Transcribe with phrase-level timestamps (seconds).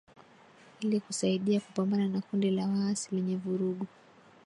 [0.79, 3.87] Ili kusaidia kupambana na kundi la waasi lenye vurugu.